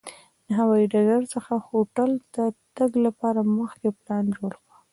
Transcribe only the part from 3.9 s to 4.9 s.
پلان جوړ کړه.